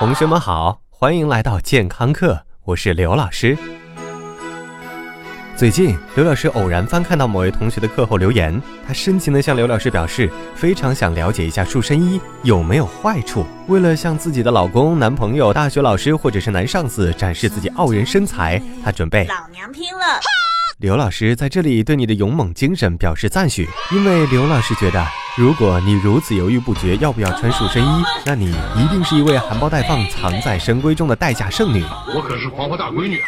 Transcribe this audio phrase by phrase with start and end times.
[0.00, 3.54] 同学们好，欢迎来到健康课，我是刘老师。
[5.54, 13.44] 最近，刘老师偶然翻看到某位同学的课后留言，他深情地向刘老师表示，非常想了解一下塑身衣有没有坏处。
[13.66, 20.18] 为了向自己的老公、男朋友、大学老师或者是男上司展示自己傲人身材，他准备老娘拼了。
[20.78, 25.06] 刘老师在这里对你的勇猛精神表示赞许，因为刘老师觉得，
[25.38, 31.84] 如果你如此犹豫不决要不要穿束身衣，那你一定是一位含苞待放、藏在深闺中的待嫁剩女。
[32.14, 33.20] 我可是黄花大闺女。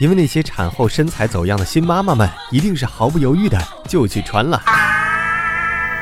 [0.00, 3.56] 因为那些产后身材走样的新妈妈们，一定是毫不犹豫的
[3.88, 4.60] 就去穿了。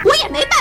[0.04, 0.51] 我也没。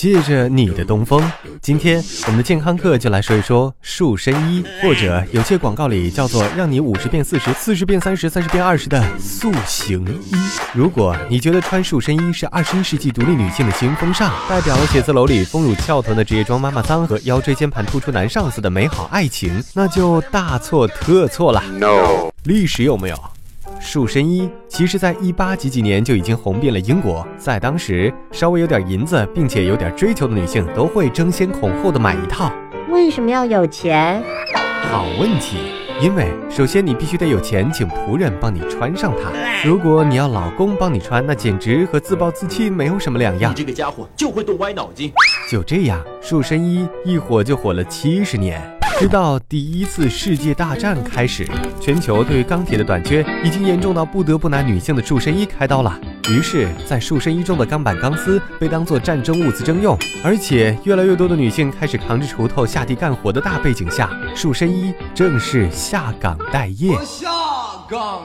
[0.00, 1.22] 借着你的东风，
[1.60, 10.34] 今天我们的健康课就来说一说塑身衣，或者有些广告里叫做让你五十变四十，四十变三十，三十变二十的塑形衣。
[10.72, 21.62] 如果你觉得穿塑身衣是二十一世纪独立女性的新风尚，代表了写字楼里丰乳翘臀的职业装妈妈桑和腰椎间盘突出男上司的美好爱情，那就大错特错了。
[21.78, 23.16] No，历史有没有？
[23.82, 24.48] 塑身衣
[24.80, 27.22] 其实，在一八几几年就已经红遍了英国。
[27.36, 32.50] 在当时，稍微有点银子，并且有点追求的女性，都会争先恐后的买一套。
[32.88, 34.22] 为什么要有钱？
[34.90, 35.58] 好问题。
[36.00, 39.30] 因为首先你必须得有钱，请仆人帮你穿上它。
[39.62, 43.52] 如果你要老公帮你穿，那简直和自暴自弃没有什么两样。
[43.52, 45.12] 你这个家伙就会动歪脑筋。
[45.50, 48.62] 就这样，束身衣一火就火了七十年。
[49.00, 51.48] 直到第一次世界大战开始，
[51.80, 55.98] 全球对于钢铁的短缺已经严重到不得不拿女性的束身衣开刀了。
[56.28, 66.94] 于是，在束身衣中的钢板钢丝被当作战争物资征用，而且越来越多的女性开始扛着锄头下地干活的大背景下，束身衣正式下岗待业。
[67.02, 67.30] 下
[67.88, 68.22] 岗。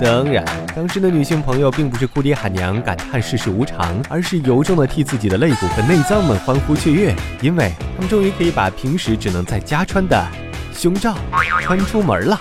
[0.00, 0.44] 当然，
[0.76, 10.24] 当时的女性朋友并不是哭爹喊娘、感叹世事无常，而是由衷的替自己的肋骨和内脏们欢呼雀跃，因为他们终于可以把平时只能在家穿的
[10.72, 11.16] 胸罩
[11.60, 12.38] 穿出门了。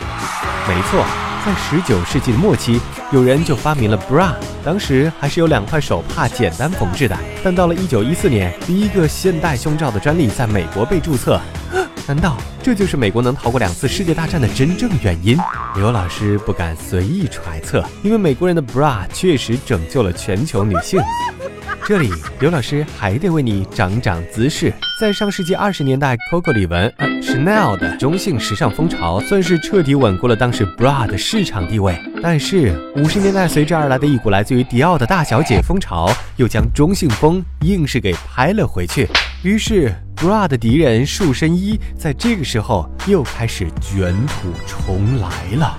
[0.67, 1.03] 没错，
[1.43, 2.79] 在十九世纪的末期，
[3.11, 7.17] 有人就发明了 bra，当时还是由两块手帕简单缝制的。
[7.43, 11.41] 但到了一九一四年，第一个现代胸罩的专利在美国被注册。
[12.07, 15.37] 难道这就是美国能逃过两次世界大战的真正原因？
[15.77, 20.99] 刘老师不敢随意揣测，因为美国人的 bra 确实拯救了全球女性。
[21.85, 22.11] 这里，
[22.41, 24.73] 刘老师还得为你长长姿势。
[24.99, 26.91] 在上世纪二十年代，Coco 李玟、
[27.21, 31.97] Chanel 的中性时尚风潮，算是彻底稳固了当时 bra 的市场地位。
[32.21, 39.07] 但是五十年代随之而来的一股来自于迪奥的大小姐风潮，又将中性风硬是给拍了回去。
[39.41, 39.89] 于是。
[40.17, 45.77] Bra 的敌人束身衣，在这个时候又开始卷土重来了。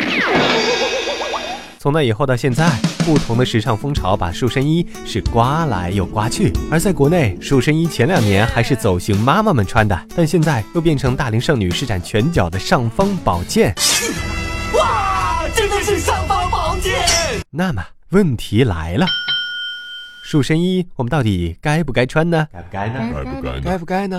[1.78, 2.68] 从那以后到现在，
[3.04, 6.52] 不同的时尚风潮把束身衣是刮来又刮去。
[6.68, 13.72] 而在国内，束身衣前两年还是走形妈妈们穿的，但现在又变成大龄剩女施展拳脚的尚方宝剑。
[14.74, 16.92] 哇，真的是尚方宝剑！
[17.50, 19.06] 那么问题来了。
[20.32, 22.48] 束身衣，我们到底该不该穿呢？
[22.54, 23.12] 该不该呢？
[23.12, 23.60] 该不该？
[23.60, 24.18] 该不该呢？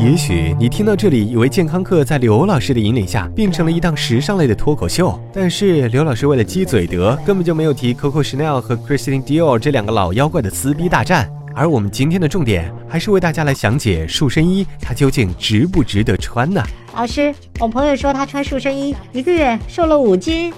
[0.00, 5.20] 也许你听到这里，以为健康课在刘老师的引领下变成了一档时尚类的脱口秀。
[5.30, 11.30] 但是刘老师为了鸡嘴德，根本就没有提 Coco Chanel 和 Christian Dior 这两个老妖怪的撕逼大战。
[11.54, 16.62] 而我们今天的重点，还是为大家来详解束身衣，它究竟值不值得穿呢？
[16.94, 20.50] 老师，我朋友说他穿束身衣一个月瘦了五斤。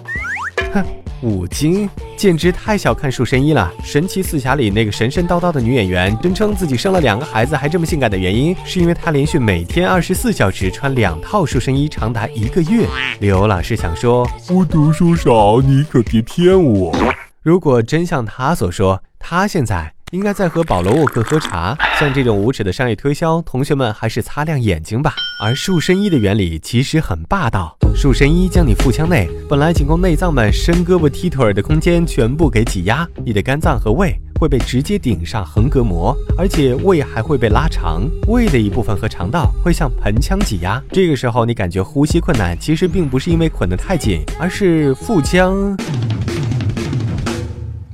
[0.73, 0.85] 哼。
[1.25, 1.89] 五斤，
[2.23, 3.69] 简直太小看束身衣了。
[3.83, 12.87] 神奇四侠里那个神神叨叨的女演员，声称自己生了两个孩子还这么性感的原因，是因为她连续每天二十四小时穿两套束身衣，长达一个月。
[13.19, 16.97] 刘老师想说，我读书少，你可别骗我。
[17.43, 19.93] 如果真像他所说，他现在。
[20.13, 21.75] 应该在和保罗沃克喝茶。
[21.99, 25.15] 像这种无耻的商业推销，同学们还是擦亮眼睛吧。
[25.43, 40.83] 而束身衣的原理其实很霸道，束身衣将你腹腔内本来仅供内脏们伸胳膊踢腿儿的空间全部给挤压，你的肝脏和胃会被直接顶上横膈膜，而且胃还会被拉长，胃的一部分和肠道会向盆腔挤压。
[40.93, 45.75] 这个时候你感觉呼吸困难，其实并不是因为捆得太紧，而是腹腔。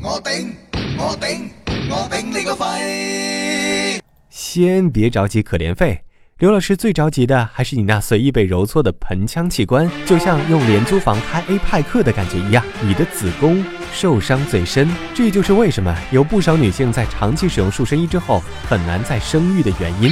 [0.03, 0.53] 我顶，
[0.99, 1.58] 我顶。
[1.91, 4.01] 我顶你个肺！
[4.29, 6.03] 先别着急可怜肺，
[6.39, 14.89] 刘老师最着急的还是你那随意被揉搓的盆腔器官，就像用廉租房开 A 派克的感觉一样，你的子宫受伤最深。
[15.15, 20.11] 这就是为什么有不少女性在长期使用塑身衣之后很难再生育的原因。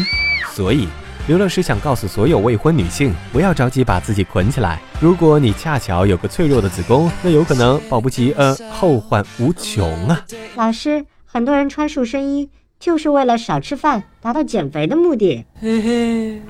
[0.53, 0.89] 所以，
[1.29, 4.81] 刘老师想告诉所有未婚女性，不要着急把自己捆起来。
[4.99, 10.25] 如果你恰巧有个脆弱的子宫，那有可能保不齐呃后患无穷啊。
[10.57, 15.45] 老师，很多人穿塑身衣就是为了少吃饭，达到减肥的目的。
[15.61, 16.43] 嘿 嘿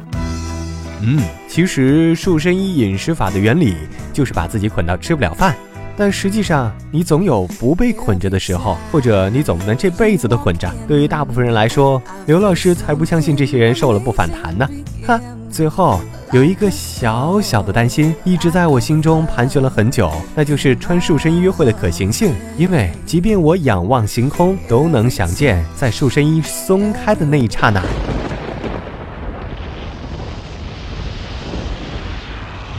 [1.02, 3.74] 嗯，其实塑身衣饮食法的原理
[4.12, 5.54] 就是把自己捆到吃不了饭。
[5.98, 10.70] 但实际上，你总有不被捆着的时候，或者你总不能这辈子都捆着。
[10.86, 14.68] 对于大部分人来说，刘老师才不相信这些人瘦了不反弹呢。
[15.06, 15.18] 哈，
[15.50, 16.00] 最后
[16.32, 22.34] 有一个小小的担心，一直在我心中盘旋了很久，那就是穿束身衣约会的可行性。
[22.58, 27.80] 因为即便我仰望星空，都能想见在束身衣松开的那一刹那，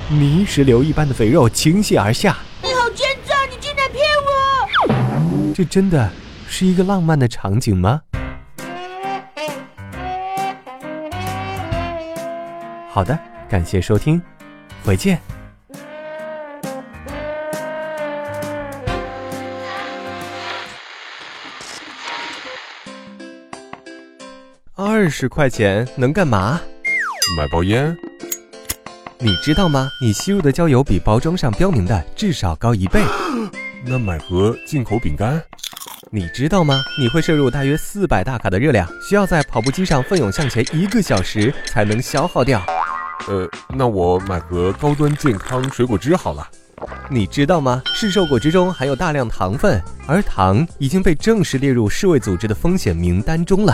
[0.09, 2.35] 泥石流一般的肥肉倾泻而下。
[2.61, 6.11] 你好奸诈，你竟然骗我这真的
[6.49, 8.01] 是一个浪漫的场景吗？
[12.89, 13.17] 好的，
[13.49, 14.21] 感谢收听，
[14.83, 15.19] 回见。
[24.75, 26.59] 二十块钱能干嘛？
[27.37, 27.97] 买包烟。
[29.19, 29.89] 你知道吗？
[30.01, 33.01] 你吸入的焦油比包装上标明的至少高一倍。
[33.85, 35.41] 那买盒进口饼干，
[36.11, 36.83] 你知道吗？
[36.99, 42.61] 你会摄入大约四百大卡的热量，需要在跑步机上奋勇向前一个小时才能消耗掉。
[43.27, 46.47] 呃，那我买盒高端健康水果汁好了。
[47.09, 47.81] 你知道吗？
[47.95, 53.73] 市售果汁中含有大量糖分，而糖已经被正式列入世卫组织的风险名单中了。